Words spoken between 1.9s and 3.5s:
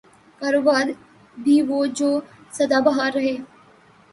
جو صدا بہار ہے۔